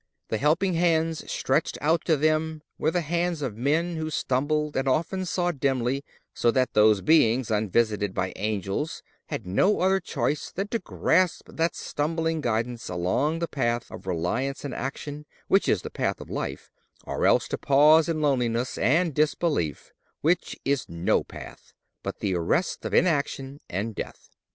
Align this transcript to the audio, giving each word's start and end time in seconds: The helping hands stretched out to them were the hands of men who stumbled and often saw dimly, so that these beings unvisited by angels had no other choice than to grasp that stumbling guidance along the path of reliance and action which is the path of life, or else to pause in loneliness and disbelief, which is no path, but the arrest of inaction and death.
The 0.29 0.39
helping 0.39 0.73
hands 0.73 1.31
stretched 1.31 1.77
out 1.79 2.03
to 2.05 2.17
them 2.17 2.63
were 2.79 2.89
the 2.89 3.01
hands 3.01 3.43
of 3.43 3.55
men 3.55 3.97
who 3.97 4.09
stumbled 4.09 4.75
and 4.75 4.87
often 4.87 5.27
saw 5.27 5.51
dimly, 5.51 6.03
so 6.33 6.49
that 6.49 6.73
these 6.73 7.01
beings 7.01 7.51
unvisited 7.51 8.15
by 8.15 8.33
angels 8.35 9.03
had 9.27 9.45
no 9.45 9.79
other 9.81 9.99
choice 9.99 10.51
than 10.51 10.69
to 10.69 10.79
grasp 10.79 11.49
that 11.53 11.75
stumbling 11.75 12.41
guidance 12.41 12.89
along 12.89 13.37
the 13.37 13.47
path 13.47 13.91
of 13.91 14.07
reliance 14.07 14.65
and 14.65 14.73
action 14.73 15.27
which 15.47 15.69
is 15.69 15.83
the 15.83 15.91
path 15.91 16.19
of 16.19 16.31
life, 16.31 16.71
or 17.05 17.27
else 17.27 17.47
to 17.49 17.59
pause 17.59 18.09
in 18.09 18.21
loneliness 18.23 18.79
and 18.79 19.13
disbelief, 19.13 19.93
which 20.21 20.55
is 20.65 20.89
no 20.89 21.23
path, 21.23 21.73
but 22.01 22.21
the 22.21 22.33
arrest 22.33 22.85
of 22.85 22.93
inaction 22.95 23.59
and 23.69 23.93
death. 23.93 24.29